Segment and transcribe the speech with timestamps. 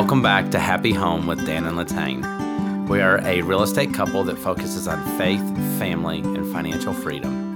[0.00, 2.88] Welcome back to Happy Home with Dan and Latane.
[2.88, 5.42] We are a real estate couple that focuses on faith,
[5.78, 7.54] family, and financial freedom.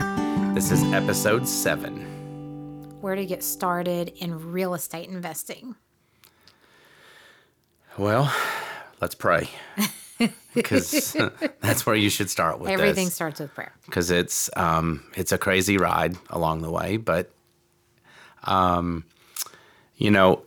[0.55, 2.03] This is episode seven.
[3.01, 5.75] Where to get started in real estate investing?
[7.97, 8.31] Well,
[9.01, 9.49] let's pray.
[10.55, 11.17] Because
[11.61, 13.15] that's where you should start with Everything this.
[13.15, 13.73] starts with prayer.
[13.87, 17.33] Because it's um, it's a crazy ride along the way, but
[18.45, 19.07] um,
[19.97, 20.43] you know,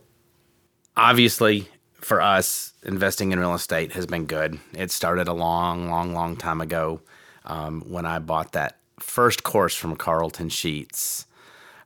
[0.96, 1.68] obviously
[2.08, 4.58] for us, investing in real estate has been good.
[4.74, 7.02] It started a long, long, long time ago
[7.44, 11.26] um, when I bought that first course from Carlton Sheets.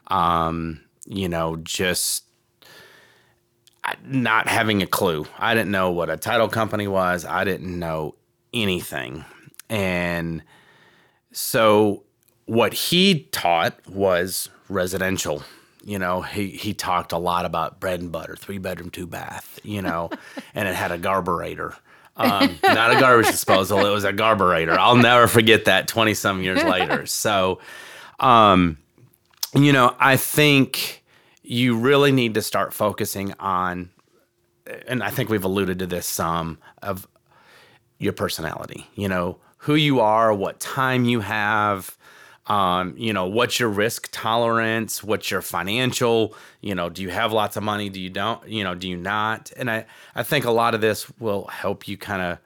[0.08, 2.26] Um, you know, just
[4.06, 5.26] not having a clue.
[5.40, 7.26] I didn't know what a title company was.
[7.26, 8.14] I didn't know
[8.54, 9.26] anything.
[9.72, 10.44] And
[11.32, 12.04] so
[12.46, 15.42] what he taught was residential.
[15.84, 19.60] You know, he, he talked a lot about bread and butter, three bedroom, two bath,
[19.64, 20.10] you know,
[20.54, 21.76] and it had a garburator.
[22.18, 24.78] Um, not a garbage disposal, it was a garburator.
[24.78, 27.06] I'll never forget that 20 some years later.
[27.08, 27.60] So,
[28.20, 28.78] um,
[29.56, 31.04] you know, I think
[31.42, 33.90] you really need to start focusing on,
[34.88, 37.08] and I think we've alluded to this some of
[37.98, 38.88] your personality.
[38.96, 41.98] You know, who you are, what time you have,
[42.48, 47.32] um, you know, what's your risk tolerance, what's your financial, you know, do you have
[47.32, 47.90] lots of money?
[47.90, 49.52] Do you don't, you know, do you not?
[49.56, 52.40] And I, I think a lot of this will help you kind of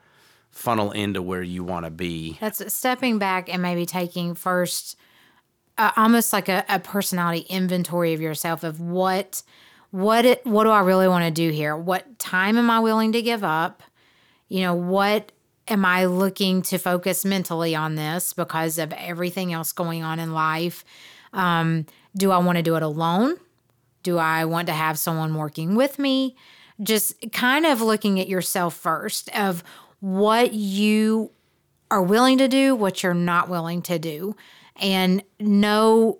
[0.50, 2.38] funnel into where you want to be.
[2.40, 4.96] That's stepping back and maybe taking first
[5.78, 9.42] uh, almost like a, a personality inventory of yourself of what
[9.90, 11.76] what it, what do I really want to do here?
[11.76, 13.82] What time am I willing to give up?
[14.48, 15.32] You know, what
[15.68, 20.32] am I looking to focus mentally on this because of everything else going on in
[20.32, 20.84] life?
[21.32, 21.86] Um,
[22.16, 23.36] do I want to do it alone?
[24.02, 26.36] Do I want to have someone working with me?
[26.82, 29.64] Just kind of looking at yourself first of
[30.00, 31.30] what you
[31.90, 34.36] are willing to do, what you're not willing to do,
[34.76, 36.18] and know,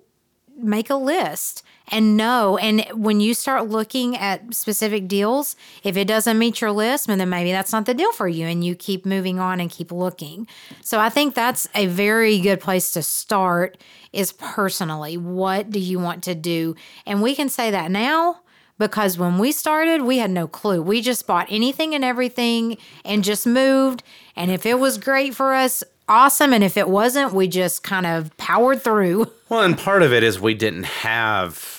[0.56, 2.58] make a list and know.
[2.58, 7.28] And when you start looking at specific deals, if it doesn't meet your list, then
[7.28, 10.47] maybe that's not the deal for you, and you keep moving on and keep looking.
[10.82, 13.78] So I think that's a very good place to start.
[14.12, 16.74] Is personally, what do you want to do?
[17.04, 18.41] And we can say that now
[18.78, 20.82] because when we started, we had no clue.
[20.82, 24.03] We just bought anything and everything and just moved.
[24.34, 26.53] And if it was great for us, awesome.
[26.53, 29.30] And if it wasn't, we just kind of powered through.
[29.48, 31.75] Well, and part of it is we didn't have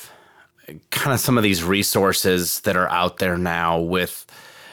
[0.92, 4.26] kind of some of these resources that are out there now with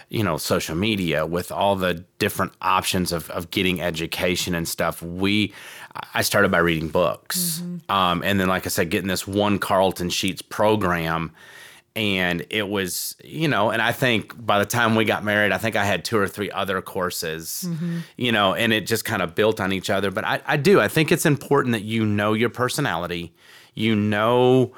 [0.08, 5.02] you know social media with all the different options of, of getting education and stuff
[5.02, 5.52] we
[6.12, 7.90] i started by reading books mm-hmm.
[7.90, 11.32] um, and then like i said getting this one carlton sheets program
[11.96, 15.58] and it was you know and i think by the time we got married i
[15.58, 17.98] think i had two or three other courses mm-hmm.
[18.16, 20.80] you know and it just kind of built on each other but I, I do
[20.80, 23.32] i think it's important that you know your personality
[23.74, 24.72] you know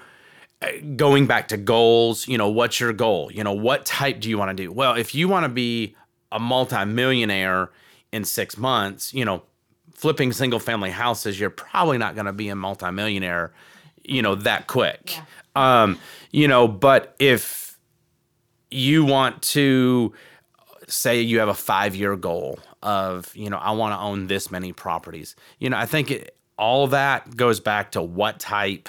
[0.96, 3.30] going back to goals you know what's your goal?
[3.32, 4.72] You know what type do you want to do?
[4.72, 5.94] Well if you want to be
[6.32, 7.70] a multimillionaire
[8.12, 9.42] in six months you know
[9.92, 13.52] flipping single family houses you're probably not going to be a multimillionaire
[14.08, 15.16] you know that quick.
[15.16, 15.24] Yeah.
[15.82, 15.98] Um,
[16.30, 17.78] you know, but if
[18.70, 20.12] you want to
[20.88, 24.50] say you have a five year goal of, you know, I want to own this
[24.50, 28.88] many properties, you know, I think it, all that goes back to what type,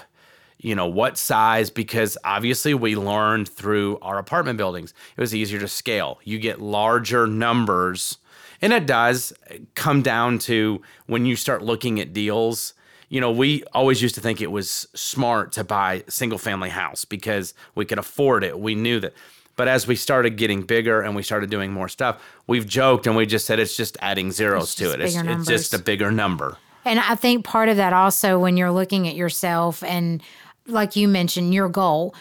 [0.60, 5.60] you know, what size, because obviously we learned through our apartment buildings, it was easier
[5.60, 6.20] to scale.
[6.24, 8.18] You get larger numbers.
[8.62, 9.34] And it does
[9.76, 12.74] come down to when you start looking at deals
[13.10, 17.06] you know, we always used to think it was smart to buy single family house
[17.06, 18.60] because we could afford it.
[18.60, 19.14] We knew that.
[19.56, 23.16] But as we started getting bigger and we started doing more stuff, we've joked and
[23.16, 25.02] we just said it's just adding zeros it's to it.
[25.02, 26.58] It's, it's just a bigger number.
[26.86, 30.22] And I think part of that also when you're looking at yourself and
[30.68, 32.16] like you mentioned, your goal,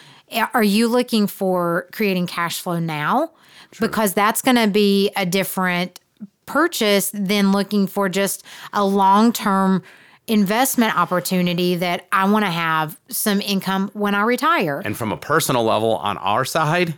[0.53, 3.31] are you looking for creating cash flow now?
[3.71, 3.87] Sure.
[3.87, 5.99] Because that's going to be a different
[6.45, 9.83] purchase than looking for just a long term
[10.27, 14.81] investment opportunity that I want to have some income when I retire.
[14.83, 16.95] And from a personal level on our side,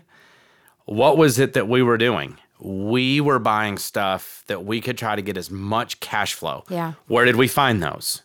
[0.85, 2.37] what was it that we were doing?
[2.59, 6.63] We were buying stuff that we could try to get as much cash flow.
[6.69, 6.93] Yeah.
[7.07, 8.23] Where did we find those?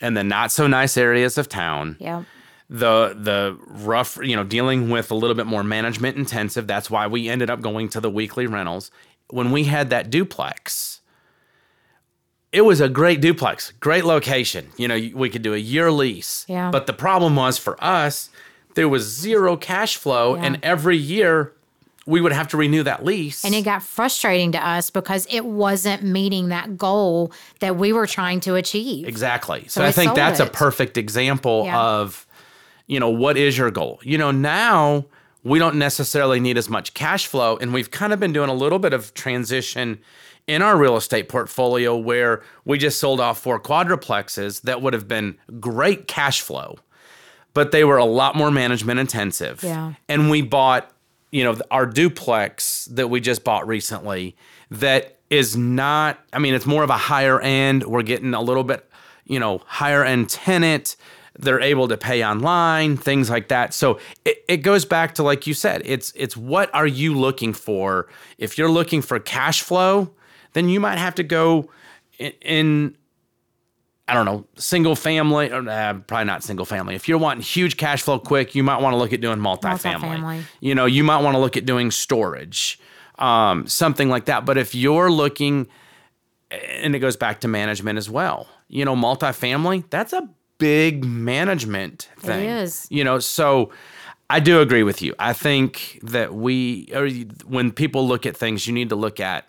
[0.00, 1.96] In the not so nice areas of town.
[2.00, 2.24] Yeah.
[2.70, 6.66] The the rough, you know, dealing with a little bit more management intensive.
[6.66, 8.90] That's why we ended up going to the weekly rentals.
[9.30, 11.00] When we had that duplex,
[12.52, 14.68] it was a great duplex, great location.
[14.76, 16.44] You know, we could do a year lease.
[16.48, 16.70] Yeah.
[16.70, 18.30] But the problem was for us,
[18.74, 20.44] there was zero cash flow, yeah.
[20.44, 21.54] and every year
[22.06, 23.44] we would have to renew that lease.
[23.44, 28.06] And it got frustrating to us because it wasn't meeting that goal that we were
[28.06, 29.06] trying to achieve.
[29.06, 29.64] Exactly.
[29.68, 31.78] So, So I think that's a perfect example Yeah.
[31.78, 32.26] of,
[32.88, 34.00] you know, what is your goal?
[34.02, 35.04] You know, now
[35.44, 37.56] we don't necessarily need as much cash flow.
[37.58, 40.00] And we've kind of been doing a little bit of transition
[40.48, 45.06] in our real estate portfolio where we just sold off four quadruplexes that would have
[45.06, 46.76] been great cash flow,
[47.54, 49.62] but they were a lot more management intensive.
[49.62, 49.92] Yeah.
[50.08, 50.90] And we bought,
[51.30, 54.34] you know, our duplex that we just bought recently
[54.70, 57.84] that is not, I mean, it's more of a higher end.
[57.84, 58.90] We're getting a little bit,
[59.26, 60.96] you know, higher end tenant.
[61.38, 63.72] They're able to pay online, things like that.
[63.72, 67.52] So it, it goes back to like you said, it's it's what are you looking
[67.52, 68.08] for?
[68.38, 70.10] If you're looking for cash flow,
[70.52, 71.70] then you might have to go
[72.18, 72.96] in, in
[74.08, 76.94] I don't know, single family, or uh, probably not single family.
[76.94, 80.00] If you're wanting huge cash flow quick, you might want to look at doing multifamily.
[80.00, 80.42] Multifamily.
[80.60, 82.80] You know, you might want to look at doing storage,
[83.18, 84.46] um, something like that.
[84.46, 85.68] But if you're looking,
[86.50, 90.26] and it goes back to management as well, you know, multifamily, that's a
[90.58, 92.48] big management thing.
[92.48, 92.86] is.
[92.90, 93.70] You know, so
[94.30, 95.14] I do agree with you.
[95.18, 97.08] I think that we, or
[97.46, 99.46] when people look at things, you need to look at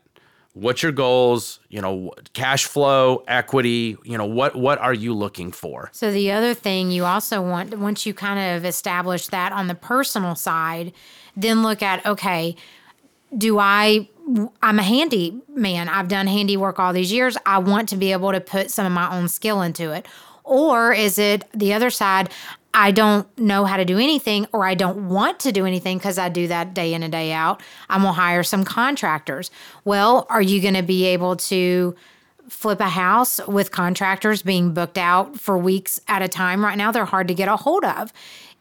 [0.54, 5.52] what's your goals, you know, cash flow, equity, you know, what what are you looking
[5.52, 5.90] for?
[5.94, 9.76] So the other thing you also want once you kind of establish that on the
[9.76, 10.94] personal side,
[11.36, 12.56] then look at okay,
[13.38, 14.08] do I
[14.62, 15.90] I'm a handy man.
[15.90, 17.38] I've done handiwork all these years.
[17.46, 20.08] I want to be able to put some of my own skill into it.
[20.50, 22.30] Or is it the other side?
[22.74, 26.18] I don't know how to do anything, or I don't want to do anything because
[26.18, 27.62] I do that day in and day out.
[27.88, 29.52] I'm gonna hire some contractors.
[29.86, 31.96] Well, are you gonna be able to
[32.48, 36.92] flip a house with contractors being booked out for weeks at a time right now?
[36.92, 38.12] They're hard to get a hold of.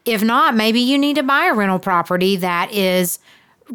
[0.05, 3.17] If not, maybe you need to buy a rental property that is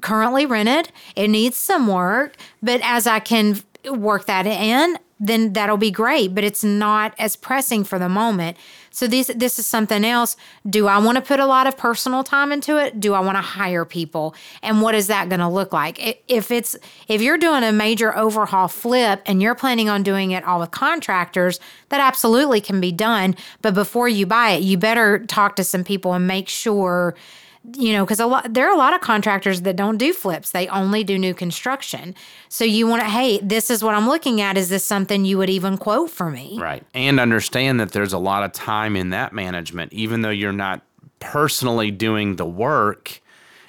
[0.03, 0.93] currently rented.
[1.17, 6.35] It needs some work, but as I can work that in, then that'll be great.
[6.35, 8.57] But it's not as pressing for the moment.
[8.91, 10.37] So this this is something else.
[10.69, 13.01] Do I want to put a lot of personal time into it?
[13.01, 14.35] Do I want to hire people?
[14.63, 16.23] And what is that going to look like?
[16.29, 16.77] If it's
[17.09, 20.71] if you're doing a major overhaul flip and you're planning on doing it all with
[20.71, 23.35] contractors, that absolutely can be done.
[23.63, 27.17] But before you buy it, you better talk to some people and make sure
[27.73, 30.51] you know, because a lot there are a lot of contractors that don't do flips;
[30.51, 32.15] they only do new construction.
[32.49, 34.57] So you want to, hey, this is what I'm looking at.
[34.57, 36.59] Is this something you would even quote for me?
[36.61, 36.85] Right.
[36.93, 40.83] And understand that there's a lot of time in that management, even though you're not
[41.21, 43.21] personally doing the work.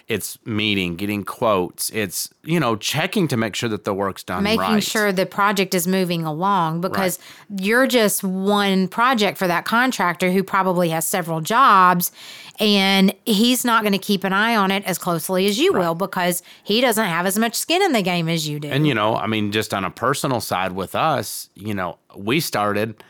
[0.08, 1.90] It's meeting, getting quotes.
[1.90, 4.84] It's, you know, checking to make sure that the work's done Making right.
[4.84, 7.18] sure the project is moving along because
[7.58, 12.12] you're just one project for that contractor who probably has several jobs
[12.60, 15.96] and he's not going to keep an eye on it as closely as you will
[15.96, 18.70] because he doesn't have as much skin in the game as you do.
[18.70, 22.40] And you know, I mean, just on a personal side with us, you know, we
[22.40, 23.04] started.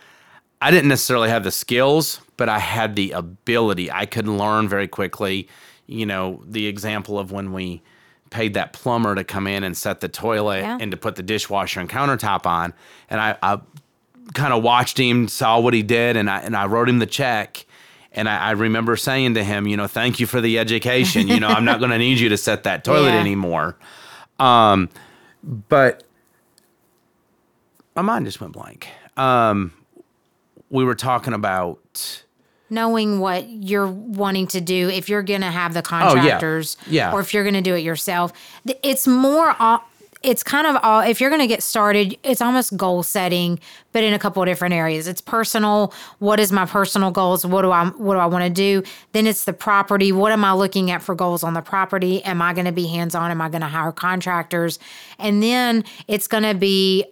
[0.61, 3.91] I didn't necessarily have the skills, but I had the ability.
[3.91, 5.47] I could learn very quickly.
[5.87, 7.81] You know, the example of when we
[8.31, 10.77] paid that plumber to come in and set the toilet Yeah.
[10.81, 12.73] and to put the dishwasher and countertop on,
[13.09, 13.59] and I, I
[14.33, 17.05] kind of watched him, saw what he did, and I and I wrote him the
[17.05, 17.65] check.
[18.17, 21.27] And I, I remember saying to him, you know, thank you for the education.
[21.27, 23.19] You know, I'm not going to need you to set that toilet Yeah.
[23.19, 23.75] anymore.
[24.39, 24.89] Um,
[25.43, 26.03] but
[27.95, 28.87] my mind just went blank.
[29.17, 29.73] Um,
[30.69, 32.23] we were talking about
[32.69, 36.91] knowing what you're wanting to do if you're going to have the oh, contractors Oh,
[36.91, 37.11] Yeah.
[37.11, 38.33] or if you're going to do it yourself.
[38.83, 39.55] It's more
[40.23, 43.59] it's kind of all if you're going to get started it's almost goal setting
[43.91, 45.07] but in a couple of different areas.
[45.07, 45.93] It's personal.
[46.19, 47.45] What is my personal goals?
[47.45, 48.81] What do i what do i want to do?
[49.13, 50.11] Then it's the property.
[50.11, 52.23] What am i looking at for goals on the property?
[52.23, 54.79] Am i going to be hands on am i going to hire contractors?
[55.19, 57.05] And then it's going to be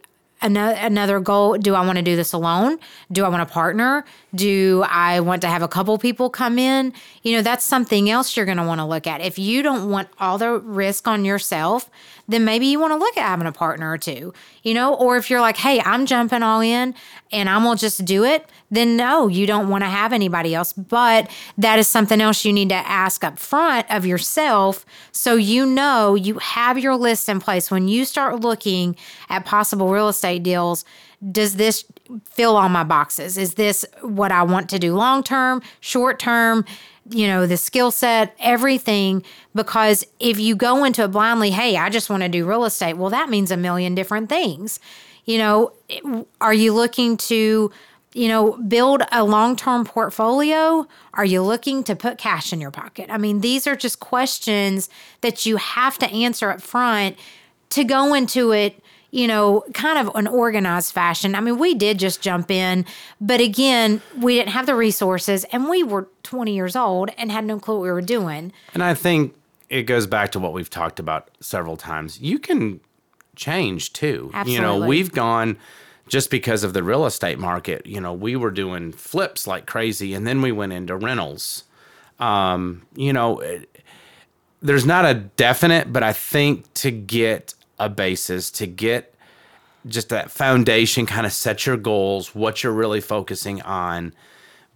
[0.43, 2.77] another another goal do i want to do this alone?
[3.11, 4.05] Do i want to partner?
[4.35, 6.93] Do i want to have a couple people come in?
[7.23, 9.21] You know that's something else you're going to want to look at.
[9.21, 11.89] If you don't want all the risk on yourself
[12.27, 14.93] then maybe you want to look at having a partner or two you know?
[14.95, 16.95] Or if you're like hey i'm jumping all in
[17.31, 20.73] and i'm gonna just do it then no you don't want to have anybody else.
[20.73, 25.65] But that is something else you need to ask up front of yourself so you
[25.65, 27.69] know you have your list in place.
[27.69, 28.95] When you start looking
[29.29, 30.83] at possible real estate deals
[31.31, 31.85] does this
[32.29, 33.37] fill all my boxes?
[33.37, 36.65] Is this what i want to do long term short term
[37.09, 41.89] you know the skill set everything because if you go into it blindly hey i
[41.89, 44.79] just want to do real estate well that means a million different things
[45.25, 45.73] you know
[46.39, 47.71] are you looking to
[48.13, 50.87] you know, build a long term portfolio?
[51.13, 53.07] Are you looking to put cash in your pocket?
[53.09, 54.89] I mean, these are just questions
[55.21, 57.17] that you have to answer up front
[57.71, 58.82] to go into it
[59.13, 61.35] you know, kind of an organized fashion.
[61.35, 62.83] I mean, we did just jump in,
[63.21, 67.45] but again, we didn't have the resources and we were 20 years old and had
[67.45, 68.51] no clue what we were doing.
[68.73, 69.35] And I think
[69.69, 72.21] it goes back to what we've talked about several times.
[72.21, 72.79] You can
[73.35, 74.31] change too.
[74.33, 74.53] Absolutely.
[74.55, 75.57] You know, we've gone
[76.07, 80.15] just because of the real estate market, you know, we were doing flips like crazy
[80.15, 81.65] and then we went into rentals.
[82.19, 83.69] Um, you know, it,
[84.63, 89.13] there's not a definite, but I think to get a basis to get
[89.87, 94.13] just that foundation kind of set your goals, what you're really focusing on,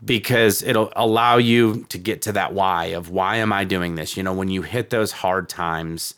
[0.04, 4.18] because it'll allow you to get to that why of why am I doing this?
[4.18, 6.14] You know, when you hit those hard times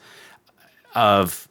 [0.96, 1.48] of,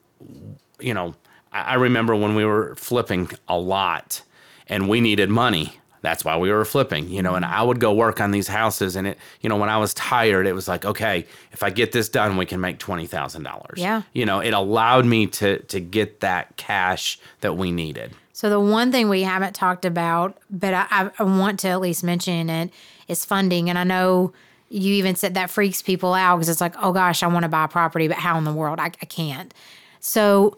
[0.80, 1.14] you know,
[1.52, 4.22] I remember when we were flipping a lot
[4.66, 7.54] and we needed money that's why we were flipping, you know, and mm-hmm.
[7.54, 10.46] I would go work on these houses and it, you know, when I was tired,
[10.46, 13.72] it was like, okay, if I get this done, we can make $20,000.
[13.76, 14.02] Yeah.
[14.14, 18.12] You know, it allowed me to to get that cash that we needed.
[18.32, 22.02] So the one thing we haven't talked about, but I, I want to at least
[22.02, 22.70] mention it,
[23.06, 23.68] is funding.
[23.68, 24.32] And I know
[24.70, 27.50] you even said that freaks people out because it's like, oh gosh, I want to
[27.50, 28.80] buy a property, but how in the world?
[28.80, 29.52] I, I can't.
[30.00, 30.56] So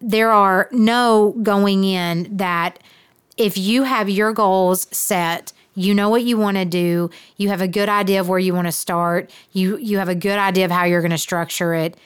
[0.00, 2.78] there are no going in that–
[3.36, 7.60] if you have your goals set, you know what you want to do, you have
[7.60, 10.64] a good idea of where you want to start, you you have a good idea
[10.64, 11.96] of how you're going to structure it,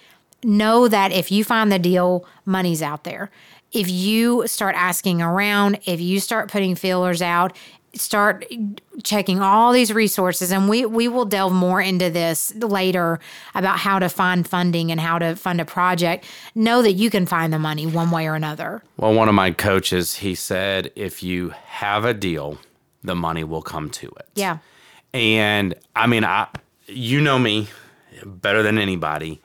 [0.42, 3.30] know that if you find the deal, money's out there.
[3.70, 7.54] If you start asking around, if you start putting feelers out,
[7.94, 8.44] start
[9.02, 13.18] checking all these resources and we we will delve more into this later
[13.54, 16.24] about how to find funding and how to fund a project.
[16.54, 18.82] Know that you can find the money one way or another.
[18.96, 22.58] Well one of my coaches he said if you have a deal
[23.02, 24.28] the money will come to it.
[24.34, 24.58] Yeah.
[25.14, 26.48] And i mean i
[26.86, 27.68] you know me
[28.24, 29.40] better than anybody.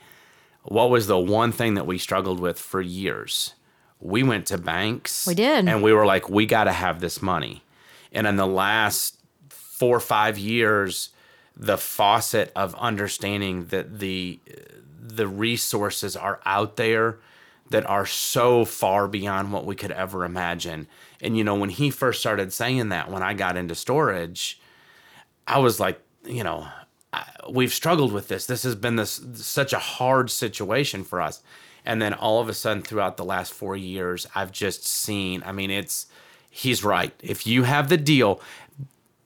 [0.64, 3.54] What was the one thing that we struggled with for years?
[4.00, 5.68] We went to banks we did.
[5.68, 7.64] and we were like we got to have this money
[8.14, 9.18] and in the last
[9.50, 11.10] four or five years,
[11.56, 14.40] the faucet of understanding that the
[15.00, 17.20] the resources are out there
[17.70, 20.88] that are so far beyond what we could ever imagine.
[21.22, 24.60] And you know, when he first started saying that, when I got into storage,
[25.48, 26.68] I was like, you know,
[27.12, 28.46] I, we've struggled with this.
[28.46, 31.42] This has been this such a hard situation for us.
[31.86, 35.44] And then all of a sudden, throughout the last four years, I've just seen.
[35.46, 36.08] I mean, it's
[36.54, 37.12] he's right.
[37.20, 38.40] If you have the deal,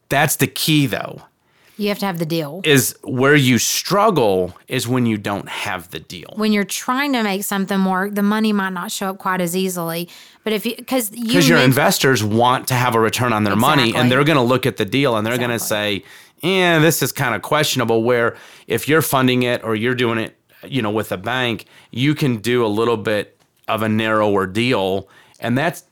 [0.08, 1.24] that's the key though.
[1.76, 2.62] You have to have the deal.
[2.64, 6.34] Is where you struggle is when you don't have the deal.
[6.36, 9.56] When you're trying to make something work, the money might not show up quite as
[9.56, 10.10] easily.
[10.44, 13.54] But if you because you because your investors want to have a return on their
[13.54, 13.92] exactly.
[13.92, 15.48] money, and they're going to look at the deal and they're exactly.
[15.48, 16.04] going to say,
[16.42, 20.36] "Yeah, this is kind of questionable." Where if you're funding it or you're doing it,
[20.64, 25.10] you know, with a bank, you can do a little bit of a narrower deal,
[25.40, 25.84] and that's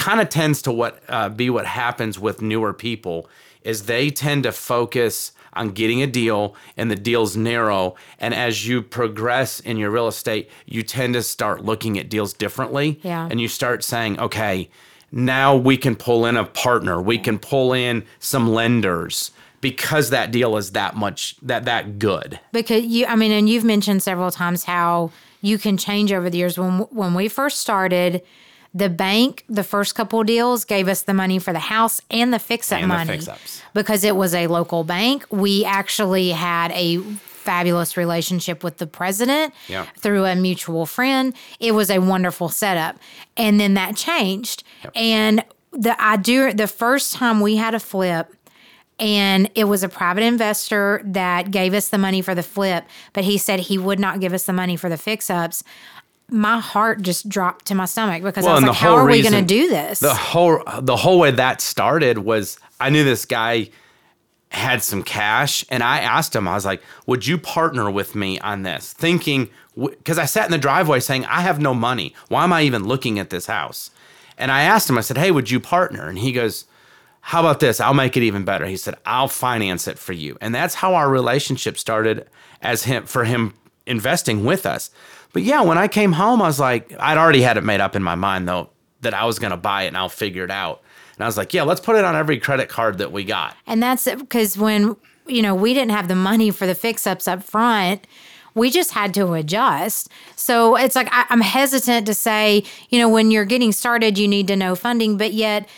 [0.00, 3.28] kind of tends to what uh, be what happens with newer people
[3.62, 8.66] is they tend to focus on getting a deal and the deal's narrow and as
[8.66, 12.98] you progress in your real estate you tend to start looking at deals differently.
[13.02, 13.28] Yeah.
[13.30, 14.70] and you start saying okay
[15.12, 17.02] now we can pull in a partner.
[17.02, 22.40] We can pull in some lenders because that deal is that much that that good.
[22.52, 25.10] Because you i mean and you've mentioned several times how
[25.42, 26.58] you can change over the years.
[26.58, 28.22] When when we first started
[28.72, 32.38] the bank, the first couple deals, gave us the money for the house and the
[32.38, 33.62] fix up money fix-ups.
[33.74, 35.26] because it was a local bank.
[35.30, 39.54] We actually had a fabulous relationship with the president
[39.98, 41.34] through a mutual friend.
[41.58, 42.96] It was a wonderful setup.
[43.36, 44.62] And then that changed.
[44.84, 44.92] Yep.
[44.94, 48.32] And the I do the first time we had a flip
[48.98, 52.84] and it was a private investor that gave us the money for the flip,
[53.14, 55.64] but he said he would not give us the money for the fix ups
[56.30, 59.22] my heart just dropped to my stomach because well, I was like, how are we
[59.22, 60.00] going to do this?
[60.00, 63.70] The whole the whole way that started was I knew this guy
[64.50, 68.38] had some cash and I asked him I was like, "Would you partner with me
[68.40, 69.50] on this?" thinking
[70.04, 72.14] cuz I sat in the driveway saying, "I have no money.
[72.28, 73.90] Why am I even looking at this house?"
[74.36, 76.64] And I asked him I said, "Hey, would you partner?" And he goes,
[77.20, 77.80] "How about this?
[77.80, 80.94] I'll make it even better." He said, "I'll finance it for you." And that's how
[80.94, 82.26] our relationship started
[82.62, 83.54] as him for him
[83.86, 84.90] investing with us.
[85.32, 87.94] But yeah, when I came home, I was like, I'd already had it made up
[87.94, 88.70] in my mind though
[89.02, 90.82] that I was going to buy it and I'll figure it out.
[91.16, 93.56] And I was like, yeah, let's put it on every credit card that we got.
[93.66, 94.96] And that's because when,
[95.26, 98.06] you know, we didn't have the money for the fix ups up front,
[98.54, 100.08] we just had to adjust.
[100.34, 104.26] So it's like, I, I'm hesitant to say, you know, when you're getting started, you
[104.26, 105.68] need to know funding, but yet,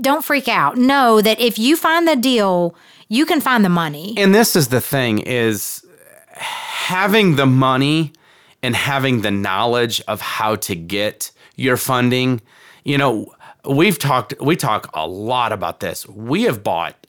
[0.00, 0.76] don't freak out.
[0.76, 2.74] Know that if you find the deal,
[3.08, 4.14] you can find the money.
[4.16, 5.84] And this is the thing is
[6.32, 8.12] having the money
[8.64, 12.40] and having the knowledge of how to get your funding.
[12.82, 13.34] You know,
[13.68, 16.08] we've talked we talk a lot about this.
[16.08, 17.06] We have bought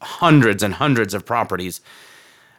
[0.00, 1.82] hundreds and hundreds of properties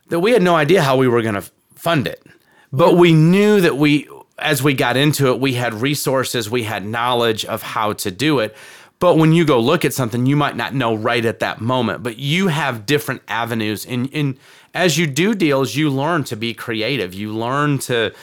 [0.09, 2.23] that we had no idea how we were going to fund it.
[2.71, 6.85] But we knew that we as we got into it, we had resources, we had
[6.85, 8.55] knowledge of how to do it.
[8.99, 12.03] But when you go look at something, you might not know right at that moment,
[12.03, 13.83] but you have different avenues.
[13.83, 14.37] And, and
[14.73, 17.13] as you do deals, you learn to be creative.
[17.13, 18.13] You learn to,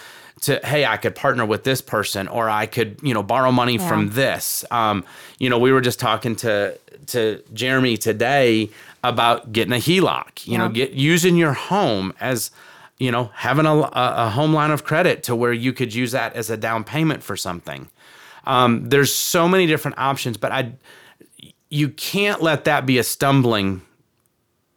[0.43, 3.77] to hey, I could partner with this person, or I could, you know, borrow money
[3.77, 3.89] Yeah.
[3.89, 4.65] from this.
[4.71, 5.05] Um,
[5.39, 6.79] you know, we were just talking to
[7.09, 8.69] to Jeremy today
[9.03, 10.47] about getting a HELOC.
[10.47, 12.51] You know, get using your home as
[12.99, 16.13] you know having a, a, a home line of credit to where you could use
[16.13, 17.89] that as a down payment for something.
[18.47, 20.73] Um, there's so many different options, but I
[21.71, 23.83] you can't let that be a stumbling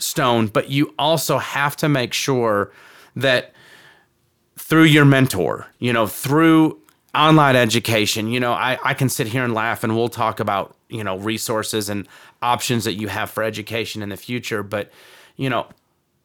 [0.01, 0.47] stone.
[0.47, 2.71] But you also have to make sure
[3.15, 3.53] that
[4.57, 6.79] through your mentor, you know, through
[7.13, 10.75] online education, you know, I, I can sit here and laugh and we'll talk about,
[10.89, 12.07] you know, resources and
[12.41, 14.63] options that you have for education in the future.
[14.63, 14.91] But,
[15.35, 15.67] you know,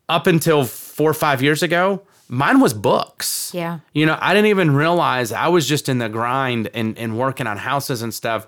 [0.08, 3.50] up until four or five years ago, mine was books.
[3.52, 3.80] Yeah.
[3.92, 7.46] You know, I didn't even realize I was just in the grind and, and working
[7.46, 8.46] on houses and stuff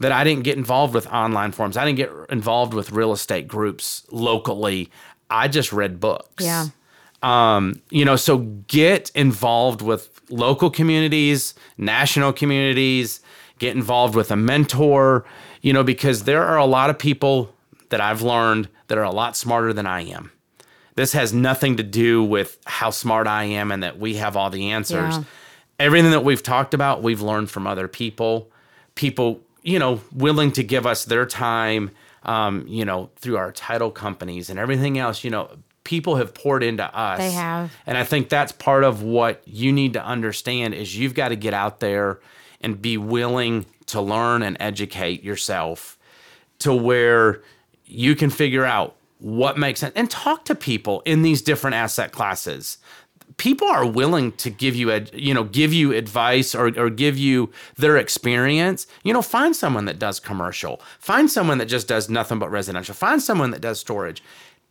[0.00, 1.76] that I didn't get involved with online forums.
[1.76, 4.90] I didn't get involved with real estate groups locally.
[5.28, 6.44] I just read books.
[6.44, 6.68] Yeah.
[7.22, 13.20] Um, you know, so get involved with local communities, national communities,
[13.58, 15.26] get involved with a mentor,
[15.60, 17.54] you know, because there are a lot of people
[17.90, 20.32] that I've learned that are a lot smarter than I am.
[20.94, 24.48] This has nothing to do with how smart I am and that we have all
[24.48, 25.18] the answers.
[25.18, 25.24] Yeah.
[25.78, 28.50] Everything that we've talked about, we've learned from other people,
[28.94, 31.90] people, you know, willing to give us their time,
[32.22, 35.50] um, you know, through our title companies and everything else, you know,
[35.84, 37.18] people have poured into us.
[37.18, 37.72] They have.
[37.86, 41.36] And I think that's part of what you need to understand is you've got to
[41.36, 42.20] get out there
[42.60, 45.98] and be willing to learn and educate yourself
[46.60, 47.42] to where
[47.86, 52.12] you can figure out what makes sense and talk to people in these different asset
[52.12, 52.78] classes.
[53.40, 57.16] People are willing to give you, ad, you know, give you advice or, or give
[57.16, 58.86] you their experience.
[59.02, 60.82] You know, find someone that does commercial.
[60.98, 62.94] Find someone that just does nothing but residential.
[62.94, 64.22] Find someone that does storage.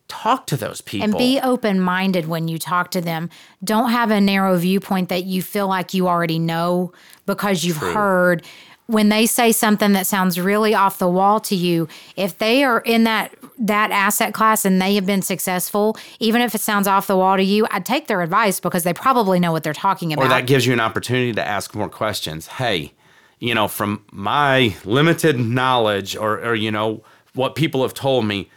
[0.08, 1.06] Talk to those people.
[1.06, 3.32] And be open minded when you talk to them.
[3.64, 6.94] Don't have a narrow viewpoint that you feel like you already know
[7.26, 8.46] because you've heard.
[8.90, 12.80] When they say something that sounds really off the wall to you, if they are
[12.80, 17.06] in that that asset class and they have been successful, even if it sounds off
[17.06, 20.12] the wall to you, I'd take their advice because they probably know what they're talking
[20.12, 20.26] about.
[20.26, 22.48] or that gives you an opportunity to ask more questions.
[22.48, 22.94] Hey,
[23.38, 28.50] you know, from my limited knowledge or, or you know, what people have told me,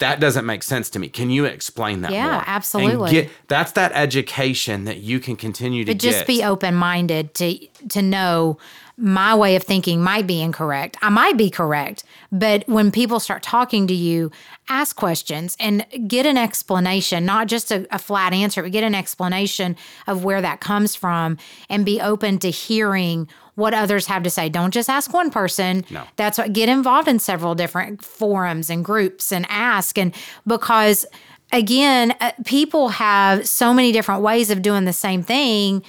[0.00, 1.08] that doesn't make sense to me.
[1.08, 2.34] Can you explain that Yeah, more?
[2.40, 3.10] And absolutely.
[3.12, 6.26] get- that's that education that you can continue to but just get.
[6.26, 7.56] be open minded to
[7.90, 8.58] to know
[9.02, 10.98] my way of thinking might be incorrect.
[11.00, 14.30] I might be correct, but when people start talking to you,
[14.68, 18.94] ask questions and get an explanation, not just a, a flat answer, but get an
[18.94, 19.74] explanation
[20.06, 21.38] of where that comes from
[21.70, 23.26] and be open to hearing
[23.60, 24.48] what others have to say.
[24.48, 25.84] Don't just ask one person.
[25.90, 26.04] No.
[26.16, 30.14] That's what get involved in several different forums and groups and ask and
[30.46, 31.06] because
[31.52, 35.82] again, uh, people have so many different ways of doing the same thing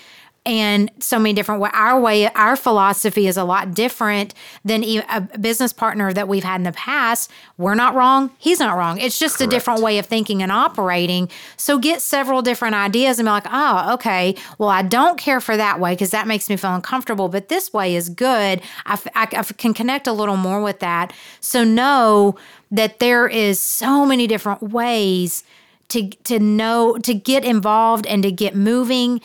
[0.45, 4.33] and so many different way our way our philosophy is a lot different
[4.65, 7.29] than a business partner that we've had in the past.
[7.57, 8.99] We're not wrong he's not wrong.
[8.99, 11.29] It's just a different way of thinking and operating.
[11.57, 15.55] So get several different ideas and be like oh okay well i don't care for
[15.55, 18.61] that way because that makes me feel uncomfortable but this way is good.
[18.85, 21.13] I I can connect a little more with that.
[21.39, 22.35] So know
[22.71, 25.43] that there is so many different ways
[25.89, 29.21] to to know to get involved and to get moving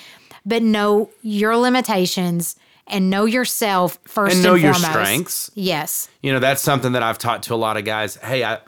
[0.47, 2.57] but know your limitations
[2.87, 4.93] and know yourself first And know your foremost.
[4.93, 5.51] strengths.
[5.55, 6.09] Yes.
[6.23, 8.59] you know that's something that i've taught to a lot of guys hey i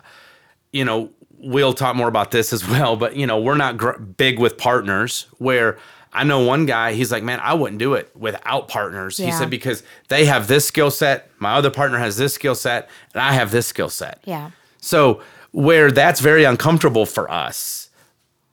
[0.72, 1.10] you know
[1.40, 4.58] we'll talk more about this as well but you know we're not gr- big with
[4.58, 5.78] partners where
[6.12, 9.48] i know one guy he's like man i wouldn't do it without partners he said
[9.50, 13.32] because they have this skill set my other partner has this skill set and i
[13.32, 14.50] have this skill set Yeah.
[14.78, 17.87] so where that's very uncomfortable for us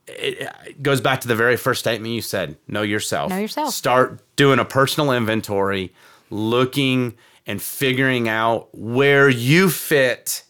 [0.08, 3.74] it goes back to the very first statement you said know yourself Know yourself.
[3.74, 5.92] start doing a personal inventory
[6.30, 7.14] looking
[7.46, 10.42] and figuring out where you fit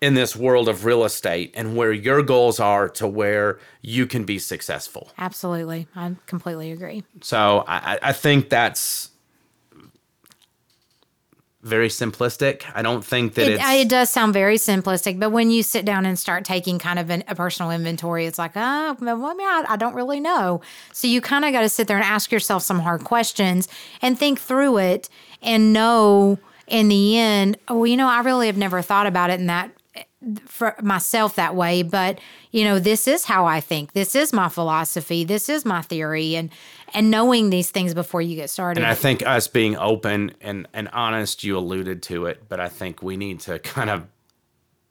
[0.00, 4.24] in this world of real estate and where your goals are to where you can
[4.24, 5.88] be successful Absolutely.
[5.96, 7.02] I completely agree.
[7.22, 9.10] so I- I think that's
[11.66, 12.62] very simplistic.
[12.74, 16.06] I don't think that It, it does sound very simplistic, but when you sit down
[16.06, 19.46] and start taking kind of an, a personal inventory, it's like, oh, well, I, mean,
[19.46, 20.60] I, I don't really know.
[20.92, 23.68] So you kind of got to sit there and ask yourself some hard questions
[24.00, 25.08] and think through it
[25.42, 29.40] and know in the end, oh, you know, I really have never thought about it
[29.40, 29.70] in that
[30.46, 32.18] for myself that way but
[32.50, 36.34] you know this is how i think this is my philosophy this is my theory
[36.34, 36.50] and
[36.96, 40.66] and knowing these things before you get started And I think us being open and,
[40.72, 44.06] and honest, you alluded to it, but I think we need to kind of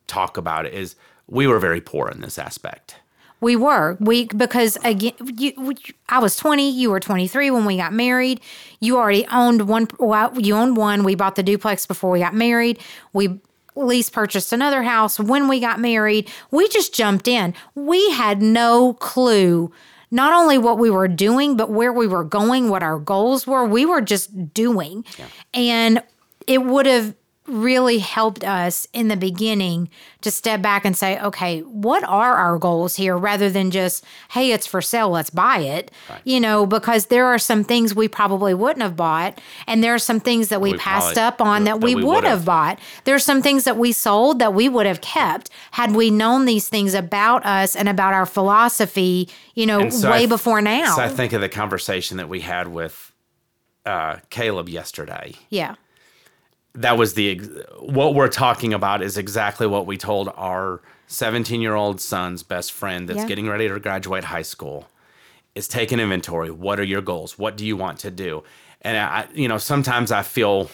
[0.06, 0.96] talk about it is
[1.28, 2.98] we were very poor in this aspect.
[3.42, 5.76] We were we because again, you, we,
[6.08, 6.72] I was twenty.
[6.72, 8.40] You were twenty three when we got married.
[8.80, 9.88] You already owned one.
[10.00, 11.04] Well, you owned one.
[11.04, 12.80] We bought the duplex before we got married.
[13.14, 13.42] We
[13.76, 16.32] lease purchased another house when we got married.
[16.50, 17.54] We just jumped in.
[17.76, 19.72] We had no clue
[20.16, 23.66] not only what we were doing, but where we were going, what our goals were.
[23.66, 25.04] We were just doing,
[25.54, 26.02] and
[26.48, 27.14] it would have
[27.48, 29.90] really helped us in the beginning
[30.22, 34.52] to step back and say, okay, what are our goals here rather than just, hey,
[34.52, 35.92] it's for sale, let's buy it.
[36.24, 40.00] You know, because there are some things we probably wouldn't have bought, and there are
[40.00, 42.80] some things that we, We passed up on that, that we, we would have bought.
[43.08, 46.68] are some things that we sold that we would have kept had we known these
[46.68, 50.96] things about us and about our philosophy, you know, so way th- before now.
[50.96, 53.12] So I think of the conversation that we had with
[53.86, 55.34] uh, Caleb yesterday.
[55.50, 55.76] yeah.
[56.76, 57.38] That was the
[57.80, 62.72] what we're talking about is exactly what we told our 17 year old son's best
[62.72, 63.28] friend that's Yeah.
[63.28, 64.88] getting ready to graduate high school.
[65.56, 66.52] Is take an inventory.
[66.52, 67.40] What are your goals?
[67.40, 68.44] What do you want to do?
[68.82, 70.70] And I, you know, sometimes I feel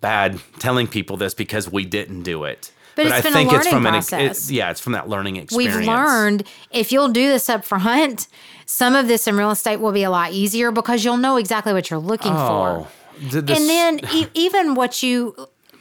[0.00, 2.70] bad telling people this because we didn't do it.
[2.94, 4.50] But it's I been a think it's from learning an ex- process.
[4.50, 5.76] it- yeah, it's from that learning experience.
[5.76, 8.28] We've learned if you'll do this up front,
[8.66, 11.72] some of this in real estate will be a lot easier because you'll know exactly
[11.72, 12.38] what you're looking for.
[12.68, 12.88] Oh, this-
[13.56, 15.34] And then e- even what you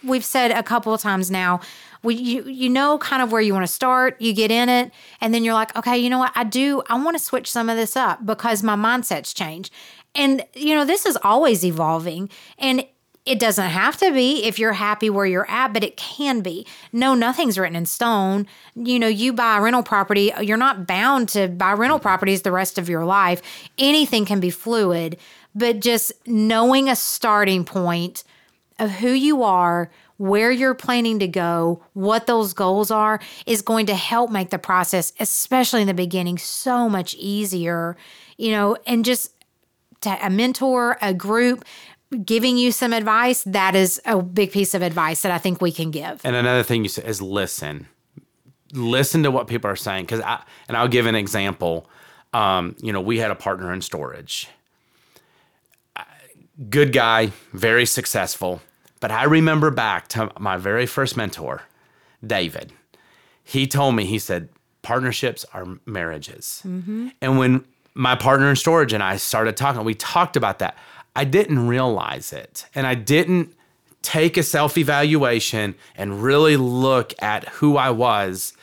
[0.04, 1.62] we've said a couple of times now,
[2.04, 4.92] we, you you know kind of where you want to start, you get in it,
[5.20, 6.32] and then you're like, okay, you know what?
[6.36, 9.74] I do I want to switch some of this up because my mindset's changed.
[10.16, 12.86] And you know, this is always evolving and
[13.26, 16.66] it doesn't have to be if you're happy where you're at, but it can be.
[16.92, 18.48] No, nothing's written in stone.
[18.76, 22.52] You know, you buy a rental property, you're not bound to buy rental properties the
[22.52, 23.44] rest of your life.
[23.78, 25.18] Anything can be fluid,
[25.56, 28.24] but just knowing a starting point
[28.80, 33.86] of who you are, where you're planning to go, what those goals are, is going
[33.88, 37.98] to help make the process, especially in the beginning, so much easier.
[38.38, 39.32] You know, and just
[40.06, 41.66] a mentor, a group
[42.26, 45.72] giving you some advice, that is a big piece of advice that I think we
[45.72, 46.22] can give.
[46.24, 47.88] And another thing you said is listen.
[48.74, 50.08] Listen to what people are saying.
[50.08, 51.90] Cause I and I'll give an example.
[52.34, 54.48] Um, you know, we had a partner in storage.
[56.70, 58.62] Good guy, very successful.
[59.00, 61.64] But I remember back to my very first mentor,
[62.26, 62.72] David.
[63.44, 64.50] He told me, he said,
[64.82, 66.62] partnerships are marriages.
[66.66, 67.10] Mm-hmm.
[67.22, 70.78] And when my partner in storage and I started talking, we talked about that.
[71.16, 72.66] I didn't realize it.
[72.74, 73.54] And I didn't
[74.02, 78.54] take a self evaluation and really look at who I was,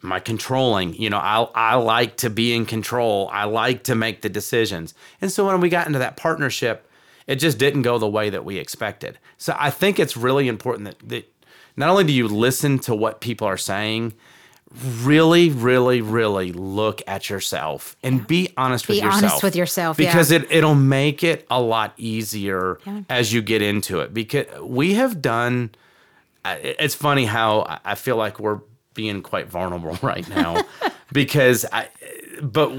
[0.00, 0.94] my controlling.
[0.94, 4.94] You know, I, I like to be in control, I like to make the decisions.
[5.20, 6.88] And so when we got into that partnership,
[7.26, 9.18] it just didn't go the way that we expected.
[9.38, 11.32] So I think it's really important that, that
[11.76, 14.12] not only do you listen to what people are saying,
[15.02, 19.22] really, really, really look at yourself and be honest with Be yourself.
[19.24, 20.06] honest with yourself, yeah.
[20.10, 23.02] Because it, it'll make it a lot easier Yeah.
[23.10, 24.14] as you get into it.
[24.14, 25.70] Because we have done,
[26.44, 28.60] it's funny how I- I feel like we're
[28.94, 30.64] being quite vulnerable right now
[31.12, 31.88] because I,
[32.42, 32.72] but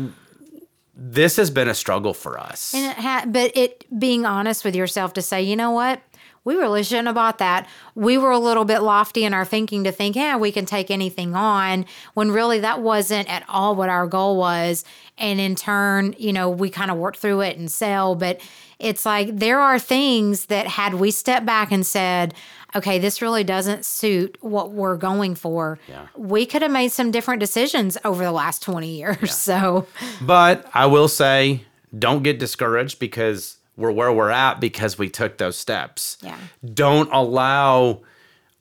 [0.95, 2.73] this has been a struggle for us.
[2.73, 6.01] And it ha- but it being honest with yourself to say, you know what?
[6.45, 7.67] We really shouldn't have bought that.
[7.95, 10.91] We were a little bit lofty in our thinking to think, yeah, we can take
[10.91, 14.84] anything on, when really that wasn't at all what our goal was.
[15.17, 18.15] And in turn, you know, we kind of worked through it and sell.
[18.15, 18.41] But
[18.77, 22.34] it's like there are things that had we stepped back and said,
[22.75, 26.07] okay, this really doesn't suit what we're going for, Yeah.
[26.15, 29.36] we could have made some different decisions over the last 20 years.
[29.36, 29.88] So,
[30.21, 31.65] But I will say,
[31.97, 36.17] don't get discouraged because we're where we're at because we took those steps.
[36.21, 36.38] Yeah.
[36.73, 38.01] Don't allow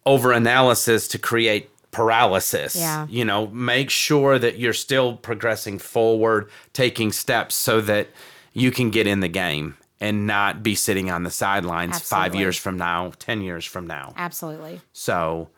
[0.05, 2.75] over analysis to create paralysis.
[2.75, 3.07] Yeah.
[3.09, 8.09] You know, make sure that you're still progressing forward, taking steps so that
[8.55, 12.57] you can get in the game and not be sitting on the sidelines five years
[12.59, 14.13] from now, 10 years from now.
[14.17, 14.81] absolutely.
[14.93, 15.49] So,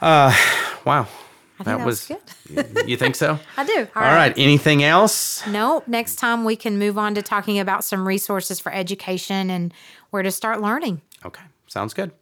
[0.00, 0.34] uh,
[0.84, 1.08] wow.
[1.58, 2.88] I think that was good.
[2.88, 3.38] you think so?
[3.56, 3.86] I do.
[3.94, 4.32] All right.
[4.36, 5.46] Anything else?
[5.46, 5.86] Nope.
[5.86, 9.72] Next time we can move on to talking about some resources for education and
[10.10, 11.00] where to start learning.
[11.24, 11.44] Okay.
[11.68, 12.12] Sounds good.